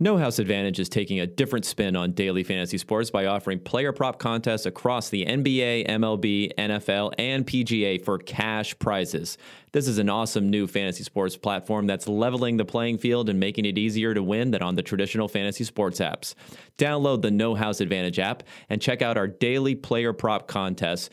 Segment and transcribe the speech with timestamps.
[0.00, 3.92] No House Advantage is taking a different spin on daily fantasy sports by offering player
[3.92, 9.38] prop contests across the NBA, MLB, NFL, and PGA for cash prizes.
[9.70, 13.66] This is an awesome new fantasy sports platform that's leveling the playing field and making
[13.66, 16.34] it easier to win than on the traditional fantasy sports apps.
[16.76, 21.08] Download the No House Advantage app and check out our daily player prop contests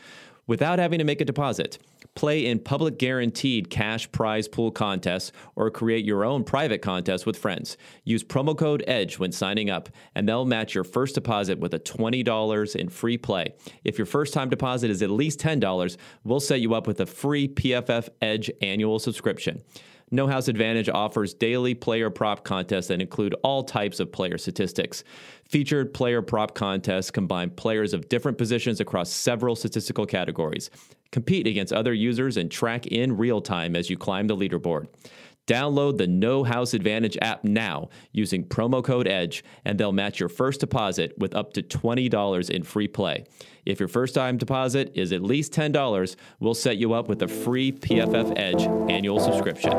[0.48, 1.78] without having to make a deposit.
[2.14, 7.38] Play in public guaranteed cash prize pool contests or create your own private contest with
[7.38, 7.76] friends.
[8.04, 11.78] Use promo code EDGE when signing up, and they'll match your first deposit with a
[11.78, 13.54] $20 in free play.
[13.82, 17.06] If your first time deposit is at least $10, we'll set you up with a
[17.06, 19.62] free PFF Edge annual subscription.
[20.14, 25.04] No House Advantage offers daily player prop contests that include all types of player statistics.
[25.48, 30.68] Featured player prop contests combine players of different positions across several statistical categories.
[31.12, 34.86] Compete against other users and track in real time as you climb the leaderboard.
[35.46, 40.28] Download the No House Advantage app now using promo code EDGE, and they'll match your
[40.28, 43.24] first deposit with up to $20 in free play.
[43.66, 47.28] If your first time deposit is at least $10, we'll set you up with a
[47.28, 49.72] free PFF Edge annual subscription.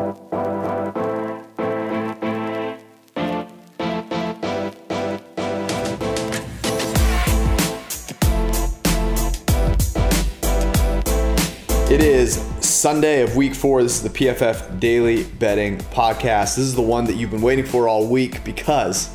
[11.90, 12.53] It is
[12.84, 13.82] Sunday of week four.
[13.82, 16.58] This is the PFF Daily Betting Podcast.
[16.58, 19.10] This is the one that you've been waiting for all week because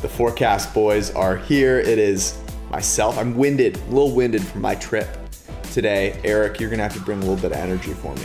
[0.00, 1.78] the forecast boys are here.
[1.78, 2.38] It is
[2.70, 3.18] myself.
[3.18, 5.06] I'm winded, a little winded from my trip
[5.64, 6.18] today.
[6.24, 8.24] Eric, you're going to have to bring a little bit of energy for me.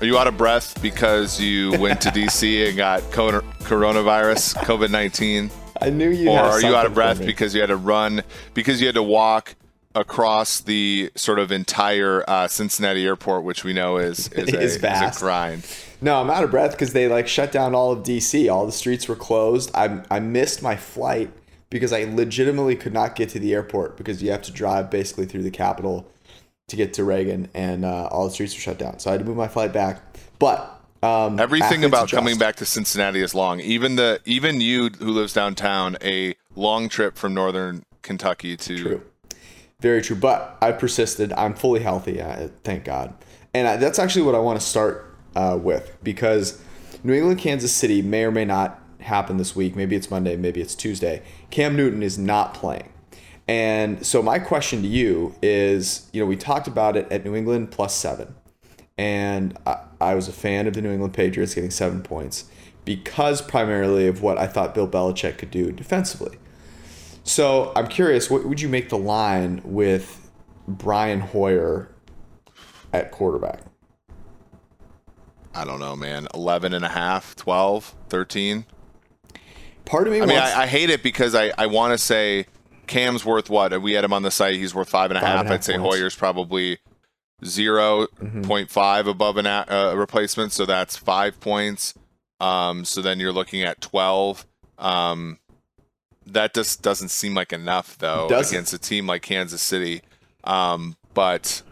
[0.00, 5.50] Are you out of breath because you went to DC and got coronavirus, COVID 19?
[5.82, 6.30] I knew you.
[6.30, 8.22] Or are you out of breath because you had to run,
[8.54, 9.56] because you had to walk
[9.94, 14.76] across the sort of entire uh, Cincinnati airport, which we know is is, a, is
[14.76, 15.66] a grind.
[16.00, 18.50] No, I'm out of breath because they like shut down all of DC.
[18.50, 19.70] All the streets were closed.
[19.74, 21.30] I I missed my flight
[21.68, 25.26] because I legitimately could not get to the airport because you have to drive basically
[25.26, 26.10] through the capital
[26.68, 28.98] to get to Reagan, and uh, all the streets were shut down.
[28.98, 30.02] So I had to move my flight back.
[30.38, 32.14] But um, everything about adjust.
[32.14, 33.60] coming back to Cincinnati is long.
[33.60, 39.02] Even the even you who lives downtown, a long trip from northern Kentucky to True.
[39.80, 40.16] Very true.
[40.16, 41.32] But I persisted.
[41.32, 42.22] I'm fully healthy.
[42.64, 43.14] Thank God.
[43.54, 46.60] And I, that's actually what I want to start uh, with because
[47.02, 49.74] New England, Kansas City may or may not happen this week.
[49.74, 51.22] Maybe it's Monday, maybe it's Tuesday.
[51.50, 52.92] Cam Newton is not playing.
[53.48, 57.34] And so my question to you is, you know, we talked about it at New
[57.34, 58.34] England plus seven.
[58.96, 62.44] And I, I was a fan of the New England Patriots getting seven points
[62.84, 66.38] because primarily of what I thought Bill Belichick could do defensively.
[67.22, 70.30] So I'm curious, what would you make the line with
[70.66, 71.90] Brian Hoyer
[72.92, 73.60] at quarterback?
[75.54, 76.28] I don't know, man.
[76.34, 78.64] 11 and a half, 12, 13.
[79.84, 80.34] Part of me I wants...
[80.34, 82.46] mean, I, I, hate it because I, I want to say
[82.86, 83.80] Cam's worth what?
[83.82, 84.54] We had him on the site.
[84.54, 85.46] He's worth five and a half.
[85.46, 85.96] I'd say points.
[85.96, 86.78] Hoyer's probably
[87.44, 88.42] 0 mm-hmm.
[88.42, 90.52] 0.5 above an uh, replacement.
[90.52, 91.94] So that's five points.
[92.38, 94.46] Um, so then you're looking at 12.
[94.78, 95.38] Um,
[96.32, 98.54] that just doesn't seem like enough though doesn't.
[98.54, 100.02] against a team like Kansas City.
[100.44, 101.62] Um, but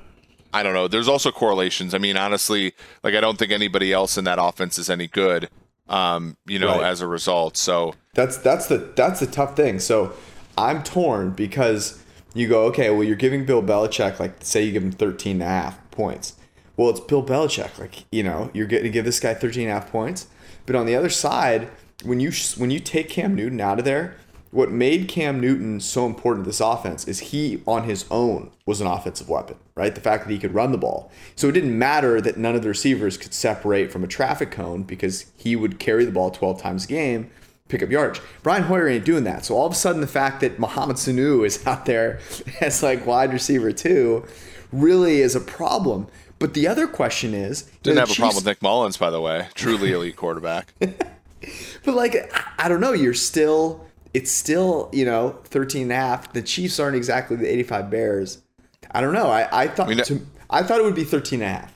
[0.53, 0.89] I don't know.
[0.89, 1.95] There's also correlations.
[1.95, 5.49] I mean, honestly, like I don't think anybody else in that offense is any good.
[5.89, 6.85] Um, you know, right.
[6.85, 7.57] as a result.
[7.57, 9.79] So that's that's the that's the tough thing.
[9.79, 10.13] So
[10.59, 12.03] I'm torn because
[12.35, 15.43] you go, okay, well, you're giving Bill Belichick like say you give him 13 and
[15.43, 16.35] a half points.
[16.77, 17.79] Well, it's Bill Belichick.
[17.79, 20.29] Like, you know, you're going to give this guy 13 and a half points.
[20.65, 21.69] But on the other side,
[22.05, 24.17] when you when you take Cam Newton out of there,
[24.51, 28.81] what made Cam Newton so important to this offense is he on his own was
[28.81, 29.95] an offensive weapon, right?
[29.95, 31.11] The fact that he could run the ball.
[31.37, 34.85] So it didn't matter that none of the receivers could separate from a traffic cone
[34.85, 37.31] because he would carry the ball 12 times a game,
[37.69, 38.21] pick up yards.
[38.43, 39.45] Brian Hoyer ain't doing that.
[39.45, 42.21] So all of a sudden the fact that Mohamed Sanu is out there
[42.61, 44.25] as like wide receiver too
[44.73, 46.07] really is a problem.
[46.39, 49.21] But the other question is didn't have Chiefs, a problem with Nick Mullens, by the
[49.21, 49.49] way.
[49.55, 50.73] Truly elite quarterback.
[50.79, 56.33] but like I don't know, you're still it's still, you know, 13 and a half.
[56.33, 58.43] The Chiefs aren't exactly the 85 Bears.
[58.91, 59.29] I don't know.
[59.29, 60.21] I, I thought to,
[60.51, 61.75] I thought it would be 13 and a half.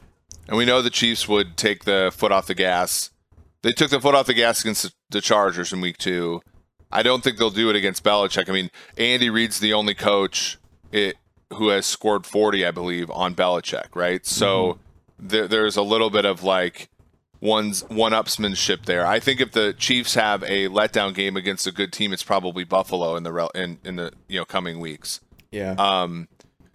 [0.48, 3.10] And we know the Chiefs would take the foot off the gas.
[3.62, 6.42] They took the foot off the gas against the Chargers in week two.
[6.90, 8.48] I don't think they'll do it against Belichick.
[8.48, 10.58] I mean, Andy Reid's the only coach
[10.90, 11.16] it,
[11.54, 14.26] who has scored 40, I believe, on Belichick, right?
[14.26, 15.28] So mm-hmm.
[15.28, 16.88] there, there's a little bit of like,
[17.42, 19.04] one's one upsmanship there.
[19.04, 22.64] I think if the Chiefs have a letdown game against a good team, it's probably
[22.64, 25.20] Buffalo in the in in the you know coming weeks.
[25.50, 25.74] Yeah.
[25.76, 26.28] Um.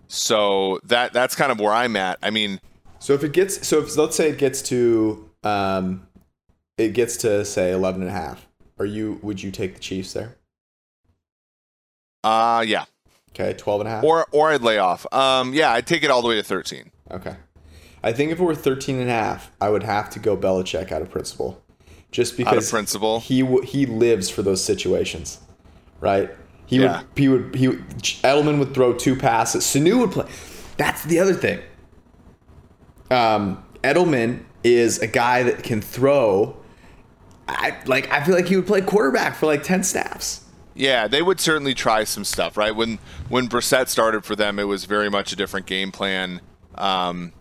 [0.07, 2.19] So that that's kind of where I'm at.
[2.21, 2.59] I mean,
[2.99, 6.07] so if it gets so if let's say it gets to um,
[6.77, 8.47] it gets to say 11 and a half.
[8.79, 9.19] Are you?
[9.23, 10.35] Would you take the Chiefs there?
[12.23, 12.85] Uh yeah.
[13.31, 14.03] Okay, 12 and a half.
[14.03, 15.11] Or or I'd lay off.
[15.13, 16.91] Um yeah, I'd take it all the way to 13.
[17.11, 17.35] Okay.
[18.03, 20.91] I think if it were 13 and a half, I would have to go Belichick
[20.91, 21.63] out of principle.
[22.11, 23.19] Just because Out of principle.
[23.19, 25.39] he he lives for those situations.
[25.99, 26.29] Right?
[26.65, 26.99] He Yeah.
[26.99, 29.63] would he would he would, Edelman would throw two passes.
[29.65, 30.25] Sanu would play.
[30.77, 31.59] That's the other thing.
[33.11, 36.57] Um Edelman is a guy that can throw
[37.47, 40.41] I like I feel like he would play quarterback for like 10 snaps.
[40.75, 42.75] Yeah, they would certainly try some stuff, right?
[42.75, 46.41] When when Brissett started for them, it was very much a different game plan.
[46.75, 47.33] Um,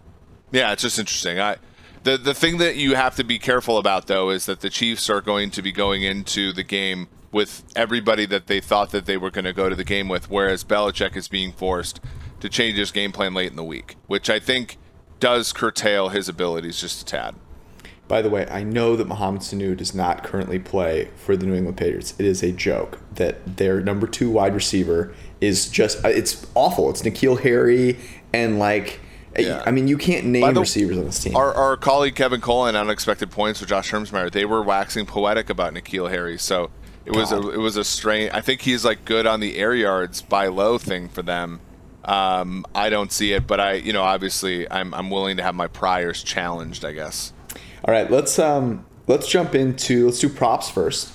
[0.57, 1.39] yeah, it's just interesting.
[1.39, 1.57] I
[2.03, 5.11] the the thing that you have to be careful about though is that the Chiefs
[5.11, 9.19] are going to be going into the game with everybody that they thought that they
[9.19, 12.01] were going to go to the game with, whereas Belichick is being forced
[12.41, 14.79] to change his game plan late in the week, which I think
[15.21, 17.35] does curtail his abilities just a tad.
[18.09, 21.55] By the way, I know that Mohamed Sanu does not currently play for the New
[21.55, 22.15] England Patriots.
[22.19, 26.89] It is a joke that their number two wide receiver is just, it's awful.
[26.89, 27.99] It's N'Keal Harry
[28.33, 29.01] and like,
[29.39, 29.63] Yeah.
[29.67, 31.37] I mean, you can't name the- receivers on this team.
[31.37, 35.51] Our, our colleague Kevin Cole and unexpected points with Josh Hermsmeyer, they were waxing poetic
[35.51, 36.39] about N'Keal Harry.
[36.39, 36.71] So
[37.05, 38.31] it was a, it was a strain.
[38.33, 41.61] I think he's like good on the air yards by low thing for them.
[42.05, 45.55] Um, I don't see it, but I, you know, obviously I'm, I'm willing to have
[45.55, 46.85] my priors challenged.
[46.85, 47.33] I guess.
[47.85, 51.13] All right, let's um let's jump into let's do props first,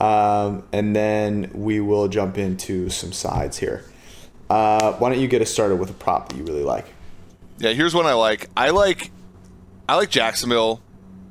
[0.00, 3.84] um, and then we will jump into some sides here.
[4.48, 6.86] Uh, why don't you get us started with a prop that you really like?
[7.60, 8.48] Yeah, here's what I like.
[8.56, 9.10] I like
[9.88, 10.80] I like Jacksonville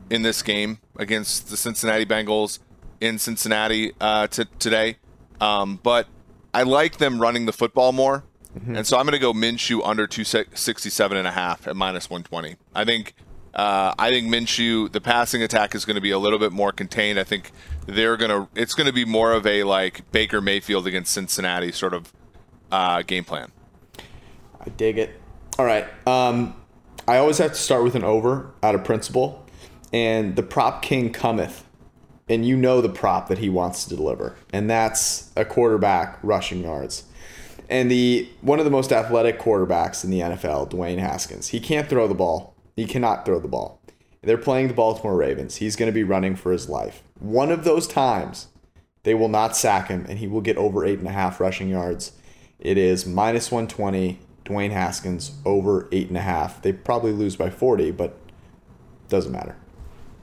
[0.10, 2.60] in this game against the Cincinnati Bengals
[3.02, 4.98] in Cincinnati uh, t- today.
[5.42, 6.08] Um, but
[6.54, 8.24] I like them running the football more.
[8.76, 12.58] And so I'm going to go Minshew under 267 and a half at minus 120.
[12.76, 13.14] I think
[13.54, 16.72] uh, I think Minshew the passing attack is going to be a little bit more
[16.72, 17.20] contained.
[17.20, 17.52] I think
[17.86, 21.72] they're going to it's going to be more of a like Baker Mayfield against Cincinnati
[21.72, 22.12] sort of
[22.72, 23.52] uh, game plan.
[24.60, 25.12] I dig it.
[25.60, 25.86] All right.
[26.08, 26.56] Um,
[27.06, 29.46] I always have to start with an over out of principle,
[29.92, 31.66] and the prop king cometh,
[32.30, 36.64] and you know the prop that he wants to deliver, and that's a quarterback rushing
[36.64, 37.04] yards.
[37.68, 41.90] And the one of the most athletic quarterbacks in the NFL, Dwayne Haskins, he can't
[41.90, 42.56] throw the ball.
[42.78, 43.82] He cannot throw the ball.
[44.22, 45.58] They're playing the Baltimore Ravens.
[45.58, 47.04] He's going to be running for his life.
[47.20, 48.48] One of those times,
[49.04, 51.68] they will not sack him, and he will get over eight and a half rushing
[51.68, 52.14] yards.
[52.60, 54.20] It is minus 120.
[54.50, 56.62] Dwayne Haskins over eight and a half.
[56.62, 58.18] They probably lose by 40, but
[59.08, 59.56] doesn't matter.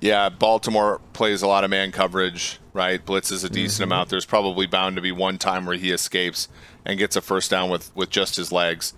[0.00, 3.04] Yeah, Baltimore plays a lot of man coverage, right?
[3.04, 4.10] Blitzes a decent amount.
[4.10, 6.48] There's probably bound to be one time where he escapes
[6.84, 8.92] and gets a first down with, with just his legs.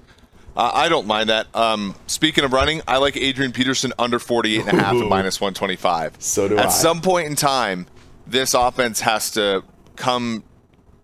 [0.56, 1.54] Uh, I don't mind that.
[1.54, 5.08] Um, speaking of running, I like Adrian Peterson under 48 and a half Ooh.
[5.08, 6.16] minus 125.
[6.18, 6.66] So do At I.
[6.66, 7.86] At some point in time,
[8.26, 9.62] this offense has to
[9.94, 10.42] come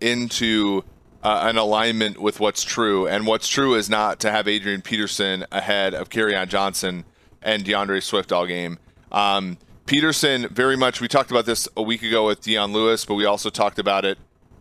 [0.00, 0.82] into
[1.24, 3.08] uh, an alignment with what's true.
[3.08, 7.04] And what's true is not to have Adrian Peterson ahead of Kerryon Johnson
[7.42, 8.78] and D'Andre Swift all game.
[9.10, 9.56] Um,
[9.86, 13.24] Peterson, very much, we talked about this a week ago with Dion Lewis, but we
[13.24, 14.18] also talked about it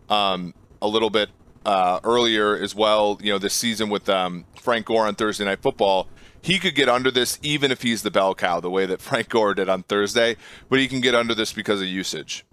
[0.08, 1.28] um, a little bit
[1.66, 5.60] uh, earlier as well, you know, this season with um, Frank Gore on Thursday Night
[5.60, 6.08] Football.
[6.40, 9.28] He could get under this even if he's the bell cow, the way that Frank
[9.28, 10.36] Gore did on Thursday,
[10.68, 12.44] but he can get under this because of usage.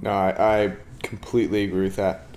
[0.00, 2.27] No, I, I completely agree with that.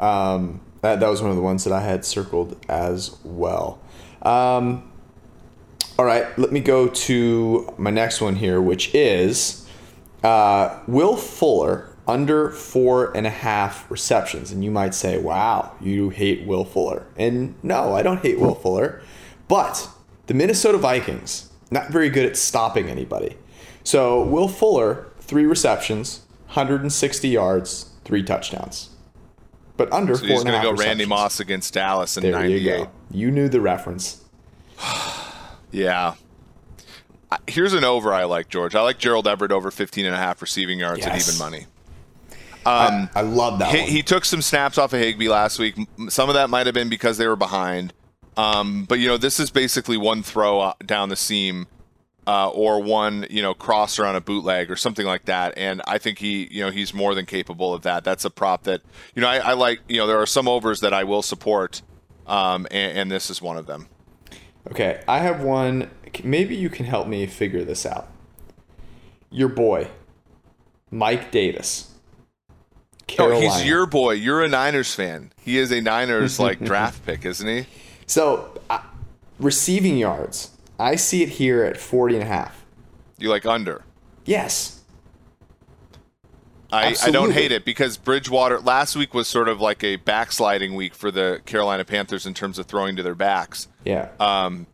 [0.00, 0.98] Um, that.
[1.00, 3.80] That was one of the ones that I had circled as well.
[4.22, 4.90] Um,
[5.98, 9.66] all right, let me go to my next one here, which is
[10.24, 14.50] uh, Will Fuller under four and a half receptions.
[14.50, 17.06] And you might say, wow, you hate Will Fuller.
[17.16, 19.02] And no, I don't hate Will Fuller.
[19.48, 19.88] But
[20.26, 23.36] the Minnesota Vikings, not very good at stopping anybody.
[23.84, 28.89] So Will Fuller, three receptions, 160 yards, three touchdowns.
[29.80, 31.06] But under So four he's and a going to go Randy.
[31.06, 32.60] Moss against Dallas in There 98.
[32.60, 32.90] you go.
[33.10, 34.22] You knew the reference.
[35.72, 36.14] Yeah.
[37.46, 38.74] Here's an over I like, George.
[38.74, 41.66] I like Gerald Everett over 15 and a half receiving yards at even money.
[42.66, 43.88] Um, I, I love that He, one.
[43.88, 45.76] he took some snaps off of Higbee last week.
[46.08, 47.92] Some of that might have been because they were behind.
[48.36, 51.68] Um, but, you know, this is basically one throw uh, down the seam
[52.26, 55.54] uh, or one, you know, crosser on a bootleg or something like that.
[55.56, 58.04] And I think he, you know, he's more than capable of that.
[58.04, 58.82] That's a prop that,
[59.14, 61.82] you know, I, I like, you know, there are some overs that I will support.
[62.26, 63.88] Um, and, and this is one of them.
[64.70, 65.90] Okay, I have one.
[66.22, 68.08] Maybe you can help me figure this out.
[69.30, 69.88] Your boy,
[70.90, 71.90] Mike Davis.
[73.18, 74.12] No, he's your boy.
[74.12, 75.32] You're a Niners fan.
[75.42, 77.66] He is a Niners like draft pick, isn't he?
[78.06, 78.80] So, uh,
[79.40, 80.50] receiving yards.
[80.80, 82.64] I see it here at 40 and a half.
[83.18, 83.84] You like under.
[84.24, 84.80] Yes.
[86.72, 90.74] I, I don't hate it because Bridgewater last week was sort of like a backsliding
[90.74, 93.68] week for the Carolina Panthers in terms of throwing to their backs.
[93.84, 94.08] Yeah.
[94.20, 94.66] Um,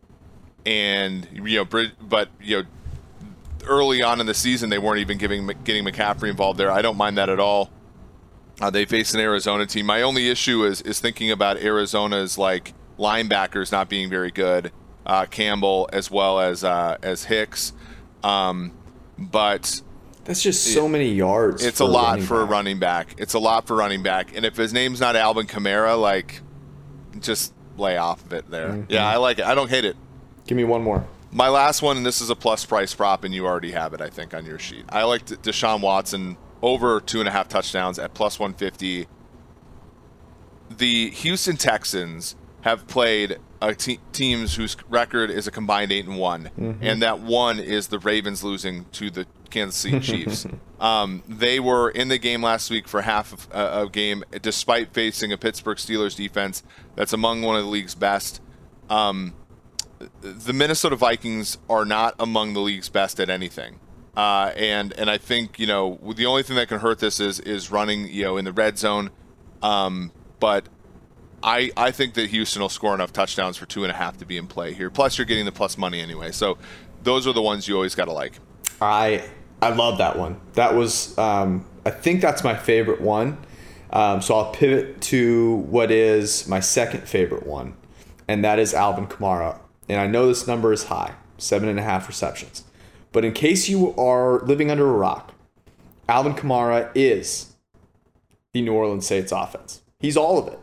[0.65, 2.67] and you know, but you know,
[3.65, 6.71] early on in the season they weren't even giving getting McCaffrey involved there.
[6.71, 7.71] I don't mind that at all.
[8.61, 9.85] Uh, they face an Arizona team.
[9.85, 14.71] My only issue is is thinking about Arizona's like linebackers not being very good,
[15.07, 17.73] uh, Campbell as well as uh, as Hicks.
[18.23, 18.73] Um,
[19.17, 19.81] but
[20.25, 21.65] that's just so many yards.
[21.65, 22.49] It's a lot for back.
[22.49, 23.15] a running back.
[23.17, 24.35] It's a lot for running back.
[24.35, 26.41] And if his name's not Alvin Kamara, like,
[27.19, 28.69] just lay off of it there.
[28.69, 28.91] Mm-hmm.
[28.91, 29.45] Yeah, I like it.
[29.45, 29.95] I don't hate it.
[30.45, 31.07] Give me one more.
[31.31, 34.01] My last one, and this is a plus price prop, and you already have it,
[34.01, 34.85] I think, on your sheet.
[34.89, 39.07] I like Deshaun Watson over two and a half touchdowns at plus 150.
[40.75, 43.37] The Houston Texans have played
[43.77, 46.83] te- teams whose record is a combined eight and one, mm-hmm.
[46.83, 50.45] and that one is the Ravens losing to the Kansas City Chiefs.
[50.79, 54.93] um, they were in the game last week for half of uh, a game, despite
[54.93, 56.63] facing a Pittsburgh Steelers defense
[56.95, 58.41] that's among one of the league's best.
[58.89, 59.33] Um,
[60.21, 63.79] the Minnesota Vikings are not among the league's best at anything.
[64.15, 67.39] Uh, and and I think you know the only thing that can hurt this is
[67.39, 69.11] is running you know in the red zone.
[69.61, 70.67] Um, but
[71.43, 74.25] I I think that Houston will score enough touchdowns for two and a half to
[74.25, 74.89] be in play here.
[74.89, 76.31] Plus, you're getting the plus money anyway.
[76.31, 76.57] So
[77.03, 78.33] those are the ones you always got to like.
[78.81, 79.23] I
[79.61, 80.39] I love that one.
[80.53, 83.37] That was um, I think that's my favorite one.
[83.91, 87.75] Um, so I'll pivot to what is my second favorite one,
[88.27, 89.59] and that is Alvin Kamara.
[89.87, 92.63] And I know this number is high, seven and a half receptions.
[93.13, 95.33] But in case you are living under a rock,
[96.09, 97.55] Alvin Kamara is
[98.53, 99.81] the New Orleans Saints offense.
[99.99, 100.59] He's all of it.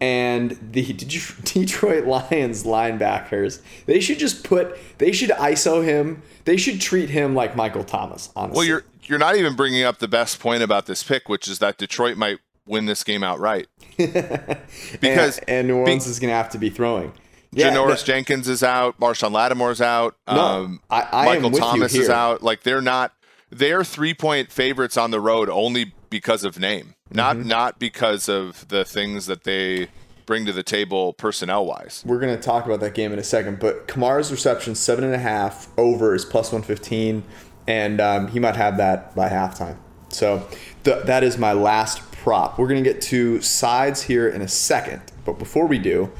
[0.00, 0.92] And the
[1.44, 6.22] Detroit Lions linebackers, they should just put, they should ISO him.
[6.44, 8.56] They should treat him like Michael Thomas, honestly.
[8.56, 11.58] Well, you're you're not even bringing up the best point about this pick, which is
[11.60, 13.66] that Detroit might win this game outright.
[13.96, 17.12] because and, and New Orleans be, is going to have to be throwing.
[17.50, 19.00] Yeah, Janoris Jenkins is out.
[19.00, 20.16] Marshon Lattimore's out.
[20.28, 22.42] No, um, I, I Michael Thomas is out.
[22.42, 23.14] Like they're not.
[23.50, 27.48] They're three point favorites on the road only because of name, not mm-hmm.
[27.48, 29.88] not because of the things that they
[30.26, 32.02] bring to the table personnel wise.
[32.04, 35.14] We're going to talk about that game in a second, but Kamara's reception seven and
[35.14, 37.24] a half over is plus one fifteen,
[37.66, 39.76] and um, he might have that by halftime.
[40.10, 40.46] So
[40.84, 42.58] th- that is my last prop.
[42.58, 46.10] We're going to get to sides here in a second, but before we do.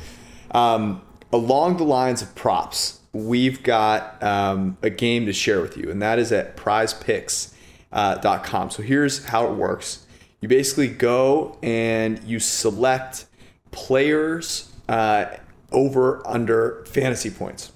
[0.52, 1.02] Um,
[1.32, 6.00] along the lines of props, we've got um, a game to share with you, and
[6.02, 7.57] that is at prizepicks.com.
[7.90, 10.04] Uh, so here's how it works
[10.40, 13.26] you basically go and you select
[13.70, 15.26] players uh,
[15.72, 17.72] over under fantasy points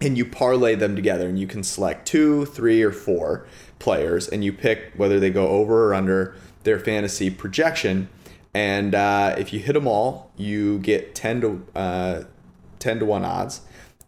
[0.00, 3.46] and you parlay them together and you can select two three or four
[3.78, 8.08] players and you pick whether they go over or under their fantasy projection
[8.54, 12.22] and uh, if you hit them all you get 10 to uh,
[12.80, 13.60] 10 to 1 odds.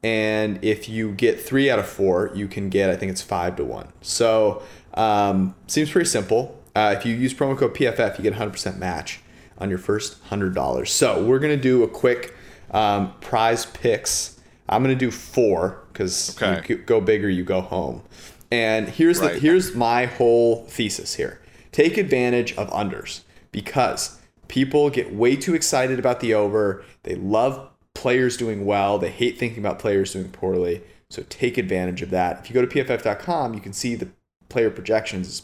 [0.02, 3.54] And if you get three out of four, you can get, I think it's five
[3.56, 3.92] to one.
[4.00, 4.60] So
[4.94, 6.58] um, seems pretty simple.
[6.74, 9.20] Uh, if you use promo code PFF, you get 100% match
[9.58, 10.88] on your first $100.
[10.88, 12.34] So we're going to do a quick
[12.70, 14.40] um, prize picks.
[14.68, 16.62] I'm going to do four because okay.
[16.68, 18.02] you go bigger, you go home.
[18.50, 19.34] And here's right.
[19.34, 21.40] the here's my whole thesis here.
[21.72, 26.84] Take advantage of unders because people get way too excited about the over.
[27.04, 28.98] They love players doing well.
[28.98, 30.82] They hate thinking about players doing poorly.
[31.08, 32.40] So take advantage of that.
[32.40, 34.08] If you go to pff.com, you can see the
[34.52, 35.42] player projections.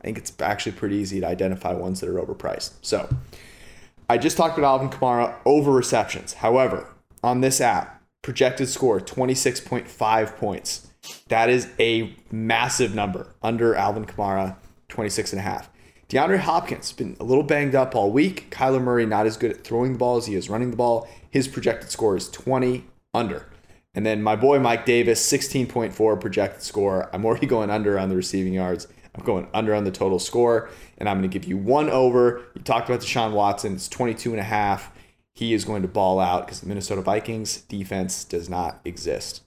[0.00, 2.72] I think it's actually pretty easy to identify ones that are overpriced.
[2.82, 3.08] So
[4.08, 6.34] I just talked about Alvin Kamara over receptions.
[6.34, 6.86] However,
[7.22, 10.90] on this app, projected score 26.5 points.
[11.28, 14.56] That is a massive number under Alvin Kamara,
[14.88, 15.70] 26 and a half.
[16.08, 18.50] DeAndre Hopkins been a little banged up all week.
[18.50, 21.06] Kyler Murray not as good at throwing the ball as he is running the ball.
[21.30, 23.46] His projected score is 20 under.
[23.98, 27.10] And then my boy Mike Davis, 16.4 projected score.
[27.12, 28.86] I'm already going under on the receiving yards.
[29.12, 30.70] I'm going under on the total score.
[30.98, 32.44] And I'm going to give you one over.
[32.54, 33.74] You talked about Deshaun Watson.
[33.74, 34.92] It's 22 and a half.
[35.34, 39.42] He is going to ball out because the Minnesota Vikings defense does not exist.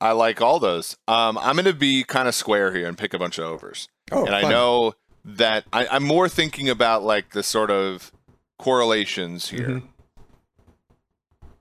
[0.00, 0.96] I like all those.
[1.06, 3.90] Um, I'm going to be kind of square here and pick a bunch of overs.
[4.10, 4.44] Oh, and fun.
[4.46, 4.94] I know
[5.26, 8.12] that I, I'm more thinking about like the sort of
[8.58, 9.68] correlations here.
[9.68, 9.86] Mm-hmm.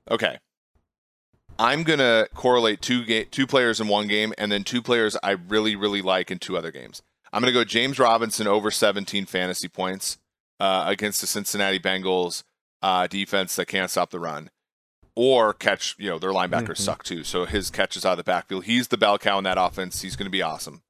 [0.09, 0.37] Okay.
[1.59, 5.31] I'm gonna correlate two ga- two players in one game, and then two players I
[5.31, 7.01] really really like in two other games.
[7.31, 10.17] I'm gonna go James Robinson over 17 fantasy points
[10.59, 12.43] uh, against the Cincinnati Bengals
[12.81, 14.49] uh, defense that can't stop the run,
[15.15, 15.95] or catch.
[15.99, 16.83] You know their linebackers mm-hmm.
[16.83, 18.65] suck too, so his catches out of the backfield.
[18.65, 20.01] He's the bell cow in that offense.
[20.01, 20.81] He's gonna be awesome.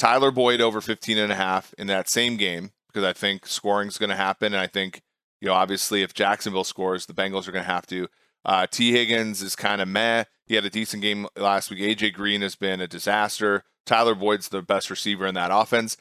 [0.00, 3.88] Tyler Boyd over 15 and a half in that same game because I think scoring
[3.88, 4.54] is going to happen.
[4.54, 5.02] And I think,
[5.42, 8.08] you know, obviously if Jacksonville scores, the Bengals are going to have to.
[8.44, 10.24] Uh, Tee Higgins is kind of meh.
[10.46, 11.80] He had a decent game last week.
[11.80, 13.64] AJ Green has been a disaster.
[13.86, 15.96] Tyler Boyd's the best receiver in that offense.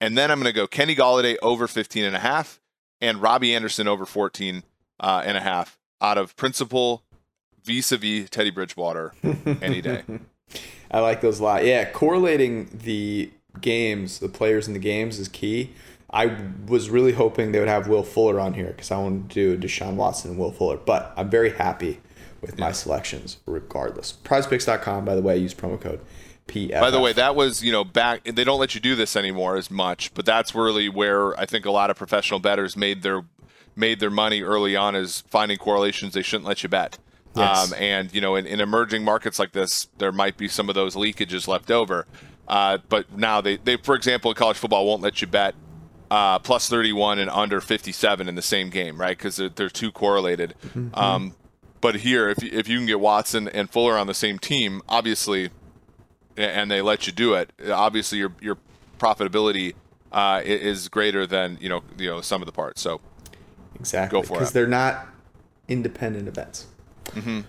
[0.00, 2.60] And then I'm going to go Kenny Golladay over 15 and a half
[3.00, 4.62] and Robbie Anderson over 14
[5.00, 7.04] uh, and a half out of principle
[7.62, 9.12] vis-a-vis Teddy Bridgewater
[9.62, 10.02] any day.
[10.90, 11.64] I like those a lot.
[11.64, 15.72] Yeah, correlating the games, the players in the games is key.
[16.14, 16.36] I
[16.68, 19.66] was really hoping they would have Will Fuller on here because I wanted to do
[19.66, 22.00] Deshaun Watson and Will Fuller, but I'm very happy
[22.40, 24.12] with my selections regardless.
[24.22, 26.00] PrizePicks.com, by the way, use promo code
[26.46, 26.80] PFF.
[26.80, 29.56] By the way, that was, you know, back they don't let you do this anymore
[29.56, 33.24] as much, but that's really where I think a lot of professional bettors made their
[33.74, 36.96] made their money early on is finding correlations they shouldn't let you bet.
[37.34, 37.72] Yes.
[37.72, 40.76] Um, and you know, in, in, emerging markets like this, there might be some of
[40.76, 42.06] those leakages left over.
[42.46, 45.56] Uh, but now they, they, for example, in college football won't let you bet
[46.10, 49.16] uh, plus 31 and under 57 in the same game, right?
[49.16, 50.54] Because they're, they're, too correlated.
[50.66, 50.94] Mm-hmm.
[50.94, 51.34] Um,
[51.80, 55.50] but here, if if you can get Watson and Fuller on the same team, obviously,
[56.36, 58.56] and they let you do it, obviously your your
[58.98, 59.74] profitability
[60.10, 62.80] uh, is greater than you know you know some of the parts.
[62.80, 63.00] So
[63.74, 65.08] exactly go for it because they're not
[65.68, 66.66] independent events.
[67.06, 67.40] Mm-hmm.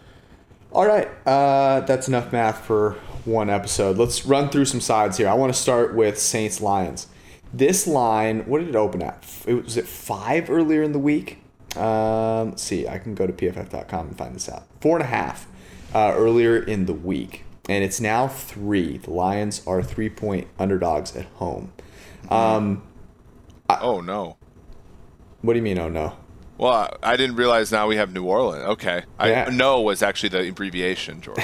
[0.74, 2.94] All right, uh, that's enough math for
[3.24, 3.98] one episode.
[3.98, 5.30] Let's run through some sides here.
[5.30, 7.08] I want to start with Saints Lions.
[7.54, 9.26] This line, what did it open at?
[9.48, 11.40] It was it five earlier in the week.
[11.76, 14.68] Um, let's see, I can go to pff.com and find this out.
[14.82, 15.48] Four and a half
[15.94, 18.98] uh, earlier in the week, and it's now three.
[18.98, 21.74] The Lions are three point underdogs at home.
[22.30, 22.84] Um,
[23.70, 24.38] I, oh no!
[25.42, 25.80] What do you mean?
[25.80, 26.18] Oh no!
[26.58, 28.64] Well, I didn't realize now we have New Orleans.
[28.64, 29.04] Okay.
[29.20, 29.46] Yeah.
[29.48, 31.44] I know was actually the abbreviation, George.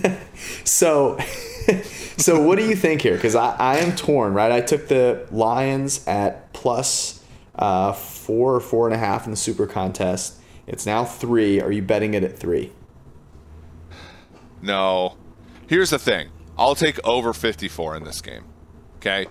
[0.64, 1.18] so
[2.16, 3.14] so what do you think here?
[3.14, 4.52] Because I, I am torn, right?
[4.52, 9.36] I took the Lions at plus uh, four or four and a half in the
[9.36, 10.40] super contest.
[10.66, 11.60] It's now three.
[11.60, 12.72] Are you betting it at three?
[14.62, 15.16] No.
[15.66, 16.30] Here's the thing.
[16.58, 18.44] I'll take over 54 in this game.
[18.96, 19.26] Okay.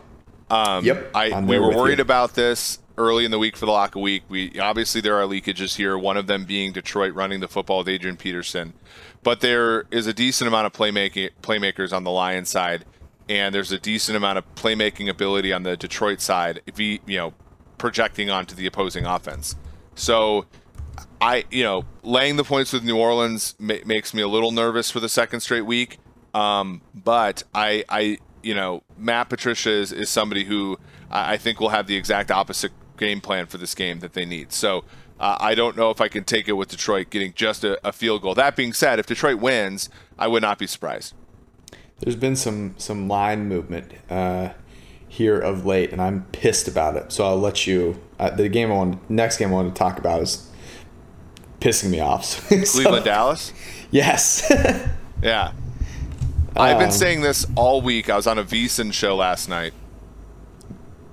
[0.50, 1.10] Um, yep.
[1.16, 2.04] I we were worried you.
[2.04, 4.24] about this early in the week for the lock of week.
[4.30, 5.98] We obviously there are leakages here.
[5.98, 8.74] One of them being Detroit running the football with Adrian Peterson,
[9.26, 12.86] but there is a decent amount of playmaking playmakers on the Lions side,
[13.28, 16.62] and there's a decent amount of playmaking ability on the Detroit side.
[16.68, 17.34] If you you know
[17.78, 19.58] projecting onto the opposing offense,
[19.96, 20.46] so.
[21.20, 24.92] I, you know, laying the points with New Orleans ma- makes me a little nervous
[24.92, 25.98] for the second straight week.
[26.34, 30.78] Um, but I, I, you know, Matt Patricia is, is somebody who
[31.10, 34.52] I think will have the exact opposite game plan for this game that they need.
[34.52, 34.84] So
[35.20, 37.92] uh, I don't know if I can take it with Detroit getting just a, a,
[37.94, 38.36] field goal.
[38.36, 41.14] That being said, if Detroit wins, I would not be surprised.
[42.00, 44.50] There's been some some line movement uh,
[45.08, 47.12] here of late, and I'm pissed about it.
[47.14, 48.02] So I'll let you.
[48.20, 50.50] Uh, the game I want, next game I want to talk about is
[51.60, 52.26] pissing me off.
[52.50, 53.54] so, Cleveland Dallas.
[53.92, 54.46] Yes.
[55.24, 55.54] yeah.
[56.58, 58.10] I've been um, saying this all week.
[58.10, 59.74] I was on a VSiN show last night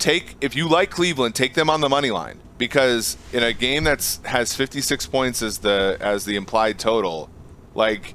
[0.03, 3.83] take if you like Cleveland, take them on the money line because in a game
[3.83, 7.29] that's has 56 points as the as the implied total,
[7.75, 8.15] like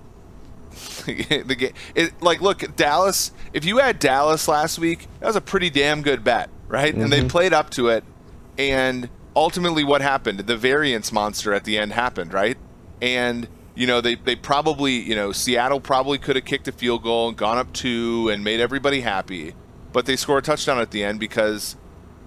[1.06, 3.34] the game, it, like look Dallas.
[3.52, 6.94] If you had Dallas last week, that was a pretty damn good bet, right?
[6.94, 7.04] Mm-hmm.
[7.04, 7.28] And they mm-hmm.
[7.28, 8.06] played up to it,
[8.58, 10.40] and ultimately, what happened?
[10.40, 12.58] The variance monster at the end happened, right?
[13.02, 17.04] And you know they, they probably you know Seattle probably could have kicked a field
[17.04, 19.56] goal and gone up two and made everybody happy
[19.92, 21.76] but they score a touchdown at the end because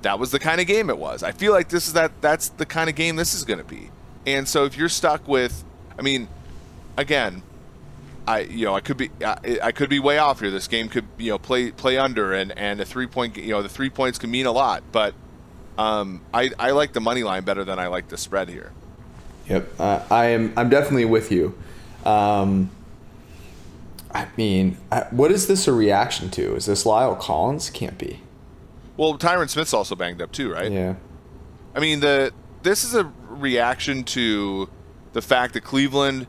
[0.02, 1.22] that was the kind of game it was.
[1.22, 3.64] I feel like this is that that's the kind of game this is going to
[3.64, 3.90] be.
[4.26, 5.64] And so if you're stuck with,
[5.98, 6.28] I mean,
[6.96, 7.42] again,
[8.26, 10.50] I you know I could be I, I could be way off here.
[10.50, 13.62] This game could you know play play under and and a three point you know
[13.62, 15.14] the three points can mean a lot, but
[15.78, 18.72] um, I I like the money line better than I like the spread here.
[19.48, 21.58] Yep, uh, I am I'm definitely with you.
[22.04, 22.70] Um,
[24.12, 24.76] I mean,
[25.10, 26.54] what is this a reaction to?
[26.54, 27.70] Is this La'el Collins?
[27.70, 28.20] Can't be.
[29.00, 30.70] Well, Tyron Smith's also banged up too, right?
[30.70, 30.96] Yeah.
[31.74, 34.68] I mean, the this is a reaction to
[35.14, 36.26] the fact that Cleveland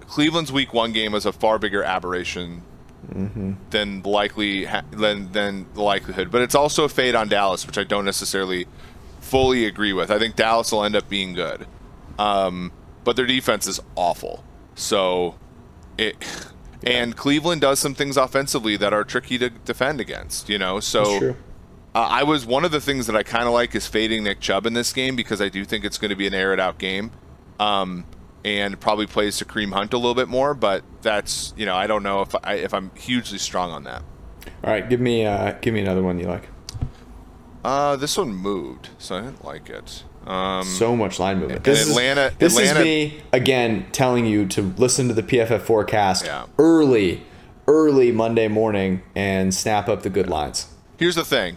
[0.00, 2.60] Cleveland's Week One game was a far bigger aberration
[3.08, 3.54] mm-hmm.
[3.70, 6.30] than likely than than the likelihood.
[6.30, 8.66] But it's also a fade on Dallas, which I don't necessarily
[9.22, 10.10] fully agree with.
[10.10, 11.66] I think Dallas will end up being good,
[12.18, 12.72] um,
[13.04, 14.44] but their defense is awful.
[14.74, 15.36] So
[15.96, 16.14] it
[16.82, 20.78] and Cleveland does some things offensively that are tricky to defend against, you know?
[20.78, 21.36] So
[21.96, 24.38] uh, I was one of the things that I kind of like is fading Nick
[24.40, 26.60] Chubb in this game because I do think it's going to be an air it
[26.60, 27.10] out game.
[27.58, 28.04] Um,
[28.44, 31.86] and probably plays to Kareem Hunt a little bit more, but that's, you know, I
[31.86, 34.02] don't know if I if I'm hugely strong on that.
[34.62, 36.48] All right, give me uh, give me another one you like.
[37.64, 40.04] Uh, this one moved, so I didn't like it.
[40.26, 41.64] Um, so much line movement.
[41.64, 42.26] This Atlanta.
[42.26, 46.44] Is, this Atlanta, is me again telling you to listen to the PFF forecast Yeah.
[46.58, 47.22] early,
[47.66, 50.68] early Monday morning and snap up the good lines.
[50.98, 51.56] Here's the thing.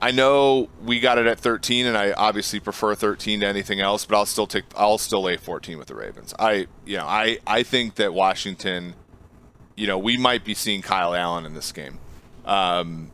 [0.00, 4.04] I know we got it at 13, and I obviously prefer 13 to anything else,
[4.04, 4.64] but I'll still take.
[4.76, 6.34] I'll still lay 14 with the Ravens.
[6.38, 8.94] I, you know, I, I think that Washington,
[9.76, 11.98] you know, we might be seeing Kyle Allen in this game,
[12.44, 13.10] um,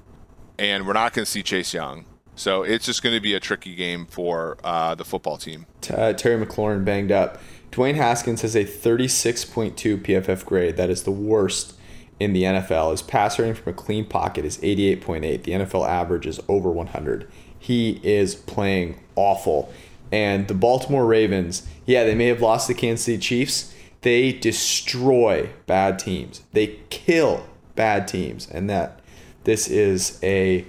[0.58, 2.04] and we're not going to see Chase Young.
[2.36, 5.66] So it's just going to be a tricky game for uh, the football team.
[5.88, 7.38] Uh, Terry McLaurin banged up.
[7.70, 10.76] Dwayne Haskins has a 36.2 PFF grade.
[10.76, 11.73] That is the worst
[12.20, 12.92] in the NFL.
[12.92, 15.42] His pass rating from a clean pocket is 88.8.
[15.42, 17.28] The NFL average is over 100.
[17.58, 19.72] He is playing awful.
[20.12, 23.74] And the Baltimore Ravens, yeah, they may have lost the Kansas City Chiefs.
[24.02, 26.42] They destroy bad teams.
[26.52, 28.48] They kill bad teams.
[28.50, 29.00] And that
[29.44, 30.64] this is a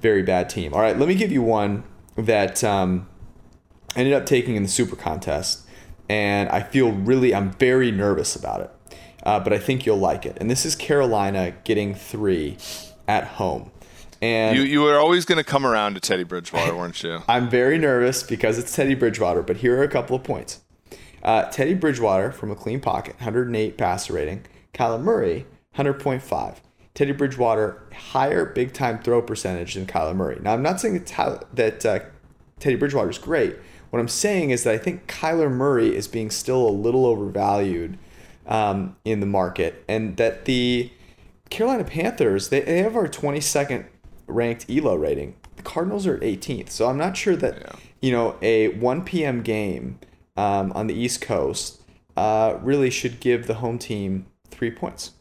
[0.00, 0.74] very bad team.
[0.74, 1.84] All right, let me give you one
[2.16, 3.08] that um,
[3.96, 5.66] ended up taking in the super contest.
[6.08, 8.70] And I feel really, I'm very nervous about it
[9.22, 10.36] uh, but I think you'll like it.
[10.40, 12.56] And this is Carolina getting three
[13.06, 13.70] at home.
[14.22, 17.22] And you you were always going to come around to Teddy Bridgewater, weren't you?
[17.28, 20.60] I'm very nervous because it's Teddy Bridgewater, but here are a couple of points.
[21.22, 24.44] Uh, Teddy Bridgewater from a clean pocket, 108 passer rating.
[24.74, 26.56] Kyler Murray, 100.5.
[26.94, 30.38] Teddy Bridgewater, higher big time throw percentage than Kyler Murray.
[30.42, 32.00] Now, I'm not saying that, that uh,
[32.58, 33.56] Teddy Bridgewater is great.
[33.90, 37.98] What I'm saying is that I think Kyler Murray is being still a little overvalued
[38.50, 40.90] um, in the market, and that the
[41.48, 43.86] Carolina Panthers they, they have our 22nd
[44.26, 45.36] ranked ELO rating.
[45.56, 47.72] The Cardinals are 18th, so I'm not sure that Yeah.
[48.00, 49.42] you know a 1 p.m.
[49.42, 49.98] game
[50.36, 51.80] um, on the East Coast
[52.16, 55.12] uh, really should give the home team three points.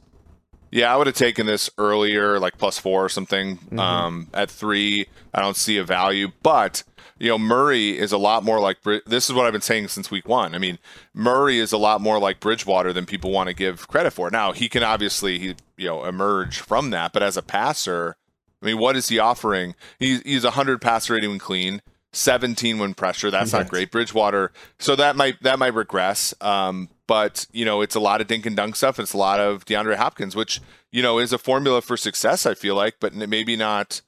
[0.71, 3.59] Yeah, I would have taken this earlier, like plus four or something.
[3.79, 6.83] Um, at three, I don't see a value, but
[7.17, 10.09] you know, Murray is a lot more like this is what I've been saying since
[10.11, 10.53] week one.
[10.55, 10.77] I mean,
[11.13, 14.29] Murray is a lot more like Bridgewater than people want to give credit for.
[14.29, 18.15] Now, he can obviously he you know emerge from that, but as a passer,
[18.61, 19.75] I mean, what is he offering?
[19.97, 21.81] He's he's a hundred passer rating when clean.
[22.11, 23.69] 17 when pressure that's not Right.
[23.69, 28.21] great bridgewater so that might that might regress um but you know it's a lot
[28.21, 31.33] of dink and dunk stuff it's a lot of deandre hopkins which you know is
[31.33, 34.01] a formula for success i feel like but maybe not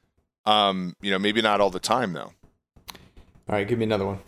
[0.45, 2.31] um you know maybe not all the time though
[3.49, 4.19] All right, give me another one.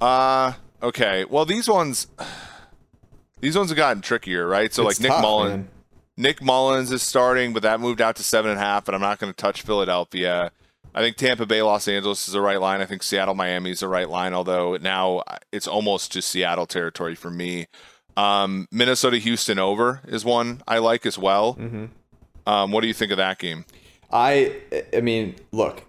[0.00, 2.06] uh okay well these ones
[3.40, 5.68] these ones have gotten trickier right so It's like nick tough, mullins man.
[6.16, 8.86] Nick Mullens is starting, but that moved out to seven and a half.
[8.88, 10.50] and I'm not going to touch Philadelphia.
[10.94, 12.80] I think Tampa Bay, Los Angeles is the right line.
[12.80, 14.34] I think Seattle, Miami is the right line.
[14.34, 15.22] Although now
[15.52, 17.66] it's almost to Seattle territory for me.
[18.16, 21.54] Um, Minnesota, Houston over is one I like as well.
[21.54, 21.86] Mm-hmm.
[22.46, 23.64] Um, what do you think of that game?
[24.12, 24.56] I
[24.94, 25.84] I mean, look,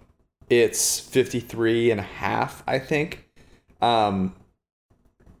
[0.48, 3.28] it's 53 and a half, I think.
[3.80, 4.34] Um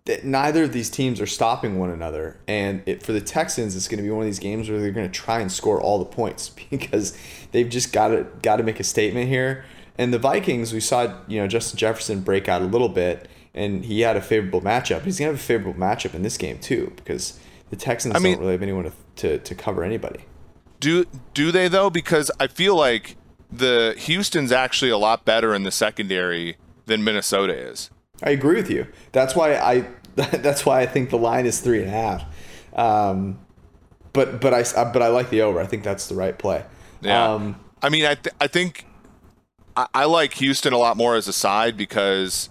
[0.04, 3.86] that neither of these teams are stopping one another and it, for the Texans it's
[3.86, 5.98] going to be one of these games where they're going to try and score all
[5.98, 7.16] the points because
[7.52, 9.64] they've just got to got to make a statement here.
[9.98, 13.84] And the Vikings, we saw, you know, Justin Jefferson break out a little bit and
[13.84, 15.02] he had a favorable matchup.
[15.02, 17.38] He's going to have a favorable matchup in this game too because
[17.70, 20.24] the Texans I mean- don't really have anyone to, to, to cover anybody.
[20.80, 21.90] Do do they though?
[21.90, 23.16] Because I feel like
[23.52, 27.90] the Houston's actually a lot better in the secondary than Minnesota is.
[28.22, 28.86] I agree with you.
[29.12, 32.24] That's why I that's why I think the line is three and a half.
[32.74, 33.38] Um,
[34.12, 35.60] but but I but I like the over.
[35.60, 36.64] I think that's the right play.
[37.00, 37.32] Yeah.
[37.32, 38.86] Um, I mean, I th- I think
[39.76, 42.48] I-, I like Houston a lot more as a side because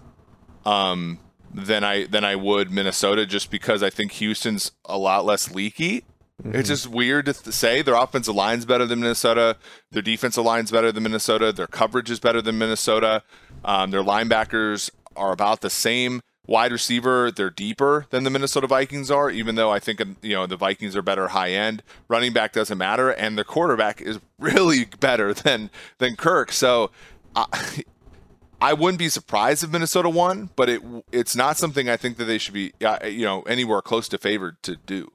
[0.65, 1.19] um
[1.53, 6.05] than I than I would Minnesota just because I think Houston's a lot less leaky.
[6.43, 9.57] It's just weird to th- say their offensive line's better than Minnesota.
[9.91, 11.51] Their defensive line's better than Minnesota.
[11.51, 13.21] Their coverage is better than Minnesota.
[13.63, 16.21] Um, their linebackers are about the same.
[16.47, 20.47] Wide receiver, they're deeper than the Minnesota Vikings are, even though I think you know
[20.47, 21.84] the Vikings are better high end.
[22.08, 25.69] Running back doesn't matter, and the quarterback is really better than
[26.00, 26.52] than Kirk.
[26.52, 26.91] So
[27.36, 27.84] I,
[28.62, 32.26] I wouldn't be surprised if Minnesota won, but it it's not something I think that
[32.26, 35.12] they should be uh, you know anywhere close to favored to do.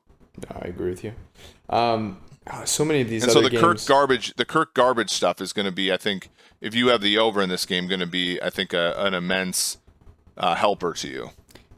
[0.51, 1.13] I agree with you.
[1.69, 2.19] Um,
[2.53, 3.63] oh, so many of these And other so the games.
[3.63, 6.31] Kirk garbage, the Kirk garbage stuff is going to be, I think,
[6.61, 9.15] if you have the over in this game, going to be, I think, a, an
[9.15, 9.79] immense
[10.37, 11.31] uh, helper to you.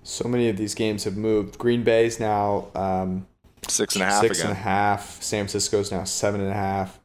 [0.02, 1.58] so many of these games have moved.
[1.58, 3.26] Green Bay's now um,
[3.68, 4.50] Six and a half six again.
[4.50, 5.22] and a half.
[5.22, 6.98] San Francisco's now seven and a half.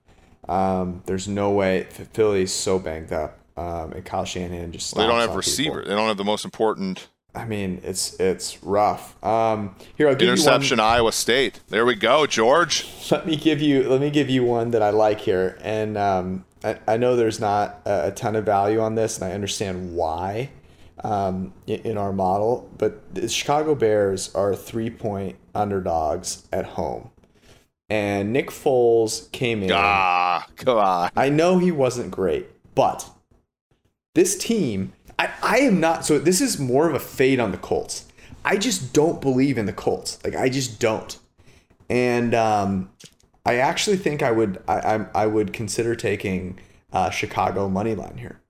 [0.47, 5.19] Um, there's no way Philly's so banged up, um, and Kyle Shanahan just They don't
[5.19, 5.79] have on receiver.
[5.81, 5.89] people.
[5.89, 9.21] They don't have the most important I mean, it's it's rough.
[9.23, 10.93] Um, here, I'll give interception you one.
[10.93, 11.61] Iowa State.
[11.69, 12.85] There we go, George.
[13.11, 16.45] Let me give you let me give you one that I like here, and um,
[16.63, 19.95] I, I know there's not a, a ton of value on this, and I understand
[19.95, 20.51] why
[21.03, 27.09] um, in, our model, but the Chicago Bears are three point underdogs at home,
[27.89, 29.71] and Nick Foles came in.
[29.73, 31.09] Ah, come on.
[31.15, 33.09] I know he wasn't great, but
[34.15, 36.05] this team, I, I am not.
[36.05, 38.05] So this is more of a fade on the Colts.
[38.45, 40.19] I just don't believe in the Colts.
[40.23, 41.17] Like I just don't.
[41.89, 42.91] And um,
[43.45, 44.61] I actually think I would.
[44.67, 46.59] I I, I would consider taking
[46.91, 48.42] uh, Chicago money line here.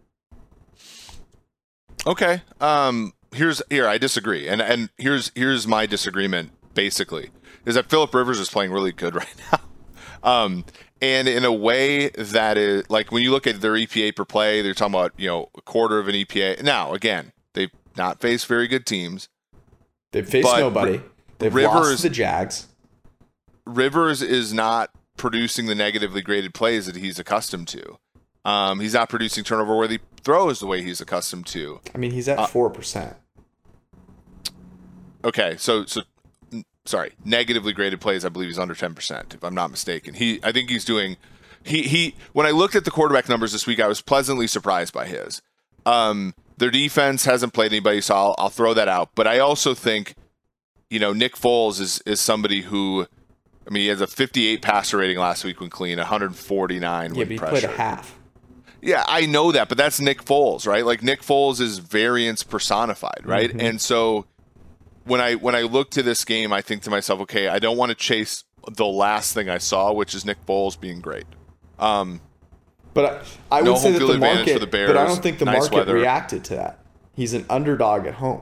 [2.05, 2.41] Okay.
[2.59, 3.13] Um.
[3.33, 3.87] Here's here.
[3.87, 6.51] I disagree, and and here's here's my disagreement.
[6.73, 7.29] Basically,
[7.65, 9.59] is that Philip Rivers is playing really good right now.
[10.23, 10.65] Um,
[11.01, 14.61] and in a way that is like when you look at their EPA per play,
[14.61, 16.63] they're talking about you know a quarter of an EPA.
[16.63, 19.27] Now, again, they've not faced very good teams.
[20.11, 21.01] They've faced nobody.
[21.39, 22.67] They've Rivers- lost the Jags.
[23.65, 27.97] Rivers is not producing the negatively graded plays that he's accustomed to.
[28.45, 31.79] Um, he's not producing turnover worthy throws the way he's accustomed to.
[31.93, 33.15] I mean, he's Uh, at four percent.
[35.25, 36.01] Okay, so so
[36.85, 38.25] sorry, negatively graded plays.
[38.25, 40.13] I believe he's under ten percent, if I'm not mistaken.
[40.15, 41.17] He, I think he's doing.
[41.63, 42.15] He he.
[42.33, 45.41] When I looked at the quarterback numbers this week, I was pleasantly surprised by his.
[45.85, 49.11] Um, their defense hasn't played anybody, so I'll, I'll throw that out.
[49.15, 50.15] But I also think,
[50.89, 53.07] you know, Nick Foles is is somebody who,
[53.65, 56.81] I mean, he has a 58 passer rating last week when clean, 149
[57.15, 57.51] Yeah, when he pressure.
[57.51, 58.19] played a half.
[58.83, 60.85] Yeah, I know that, but that's Nick Foles, right?
[60.85, 63.49] Like Nick Foles is variance personified, right?
[63.49, 63.59] Mm-hmm.
[63.61, 64.25] And so
[65.05, 67.77] when I when I look to this game, I think to myself, okay, I don't
[67.77, 68.43] want to chase
[68.75, 71.25] the last thing I saw, which is Nick Foles being great.
[71.79, 72.19] Um,
[72.93, 75.45] But I, I No would say that the market, the but I don't think the
[75.45, 75.93] nice market weather.
[75.93, 76.79] reacted to that.
[77.15, 78.41] He's an underdog at home.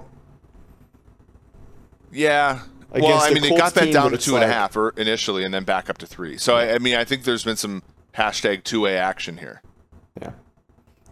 [2.11, 2.61] yeah.
[2.93, 5.65] well, I mean, they got that down to two and a half initially, and then
[5.65, 6.37] back up to three.
[6.37, 7.83] So I, I mean, I think there's been some
[8.15, 9.61] hashtag two way action here.
[10.19, 10.31] Yeah.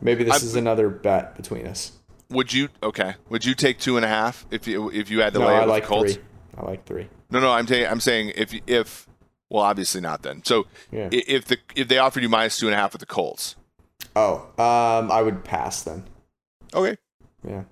[0.02, 1.92] Maybe this I- is another bet between us.
[2.32, 3.16] Would you okay?
[3.30, 5.56] Would you take two and a half if you if you had to No, lay
[5.56, 6.14] I like the Colts?
[6.14, 6.24] three.
[6.58, 7.10] I like three.
[7.32, 9.08] No, no, I'm saying I'm saying if if
[9.50, 10.44] well, obviously not then.
[10.46, 11.10] So Yeah.
[11.12, 13.56] if the if they offered you minus two and a half with the Colts,
[14.16, 16.04] Oh, um, I would pass then.
[16.74, 16.98] okay,
[17.48, 17.64] Yeah.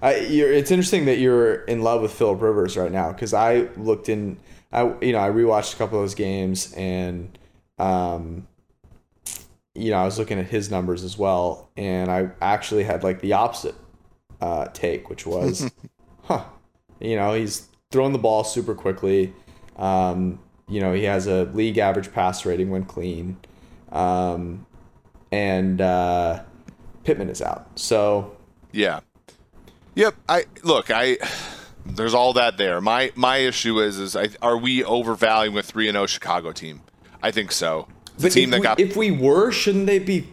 [0.00, 3.68] I, you're, it's interesting that you're in love with Philip Rivers right now because I
[3.76, 4.38] looked in,
[4.72, 7.36] I you know I rewatched a couple of those games and,
[7.78, 8.46] um,
[9.78, 13.20] you know I was looking at his numbers as well and I actually had like
[13.20, 13.74] the opposite
[14.40, 15.70] uh, take which was,
[16.24, 16.44] huh,
[17.00, 19.32] you know he's throwing the ball super quickly,
[19.76, 20.38] um,
[20.68, 23.36] you know he has a league average pass rating when clean,
[23.92, 24.66] um,
[25.32, 26.42] and uh,
[27.04, 28.36] Pittman is out so.
[28.72, 29.00] yeah,
[29.94, 30.14] yep.
[30.28, 31.18] I look, I
[31.86, 32.80] there's all that there.
[32.80, 36.82] My my issue is is I, are we overvaluing a three and zero Chicago team?
[37.22, 37.88] I think so.
[38.20, 40.28] But team if that we, got if we were, shouldn't they be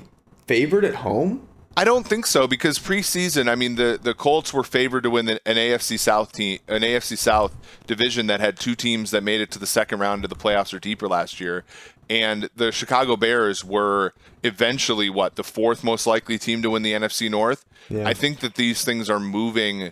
[0.48, 1.48] favored at home?
[1.78, 5.28] I don't think so because preseason, I mean, the, the Colts were favored to win
[5.28, 7.54] an AFC South team, an AFC South
[7.86, 10.74] division that had two teams that made it to the second round of the playoffs
[10.74, 11.66] or deeper last year,
[12.10, 16.94] and the Chicago Bears were eventually what the fourth most likely team to win the
[16.94, 17.66] NFC North.
[17.90, 18.08] Yeah.
[18.08, 19.92] I think that these things are moving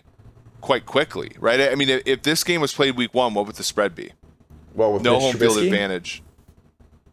[0.62, 1.60] quite quickly, right?
[1.60, 4.12] I mean, if, this game was played week one, what would the spread be?
[4.72, 6.22] Well, with No Mitch home field advantage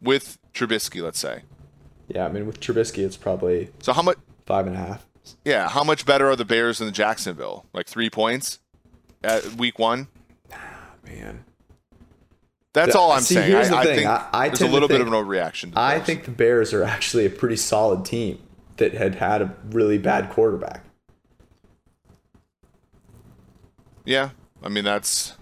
[0.02, 1.44] with Trubisky, let's say.
[2.08, 4.18] Yeah, I mean with Trubisky, it's probably So how much?
[4.46, 5.06] five and a half.
[5.46, 7.66] Yeah, how much better are the Bears than the Jacksonville?
[7.74, 8.60] Like three points
[9.24, 10.08] at week one.
[11.06, 11.46] Man,
[12.74, 13.52] That's all I'm see, saying.
[13.52, 13.96] here's the I, I thing.
[13.96, 15.74] think I- I there's a little bit think- of an overreaction.
[15.74, 18.40] to I think the Bears are actually a pretty solid team
[18.78, 20.84] that had had a really bad quarterback.
[24.06, 24.32] Yeah,
[24.64, 25.38] I mean that's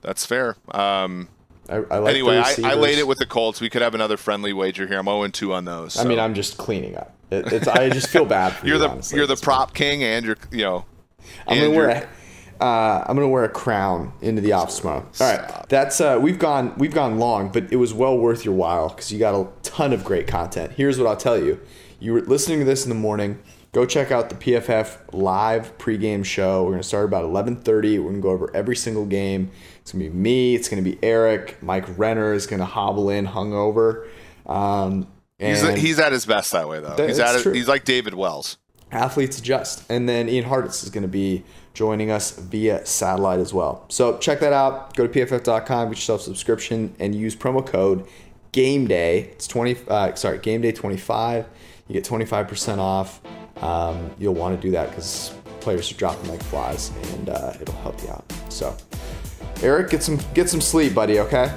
[0.00, 0.56] that's fair.
[0.70, 1.28] Um,
[1.68, 3.60] I, I like anyway, I, I laid it with the Colts.
[3.60, 4.98] We could have another friendly wager here.
[4.98, 5.96] I'm 0 2 on those.
[5.96, 6.18] I mean.
[6.18, 7.14] I'm just cleaning up.
[7.30, 8.82] It, it's I just feel bad for you're you.
[8.82, 10.84] the honestly, you're the prop king, and you're you know.
[11.46, 15.06] I'm gonna wear a, uh, I'm gonna wear a crown into the office tomorrow.
[15.20, 18.54] All right, that's uh, we've gone we've gone long, but it was well worth your
[18.54, 20.72] while because you got a ton of great content.
[20.72, 21.60] Here's what I'll tell you:
[21.98, 23.42] you were listening to this in the morning.
[23.74, 26.64] Go check out the PFF live pregame show.
[26.64, 27.98] We're gonna start about 11:30.
[27.98, 29.50] We're gonna go over every single game.
[29.82, 30.54] It's gonna be me.
[30.54, 31.60] It's gonna be Eric.
[31.60, 34.06] Mike Renner is gonna hobble in hungover.
[34.46, 35.08] Um,
[35.40, 36.94] He's he's at his best that way though.
[36.94, 37.52] That- he's at true.
[37.52, 38.56] he's like David Wells.
[38.92, 39.82] athletes adjust.
[39.90, 41.42] And then Ian Hartitz is going to be
[41.74, 43.84] joining us via satellite as well.
[43.88, 44.94] So check that out.
[44.94, 48.06] Go to pff.com, get yourself a subscription, and use promo code
[48.52, 49.30] Game Day.
[49.32, 49.76] It's twenty.
[49.88, 51.46] Uh, sorry, Game Day twenty five.
[51.88, 53.20] You get twenty five percent off.
[53.62, 57.74] Um, you'll want to do that because players are dropping like flies, and uh, it'll
[57.76, 58.24] help you out.
[58.48, 58.76] So,
[59.62, 61.20] Eric, get some get some sleep, buddy.
[61.20, 61.52] Okay.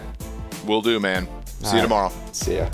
[0.65, 1.27] Will do, man.
[1.63, 2.11] See you tomorrow.
[2.31, 2.69] See ya.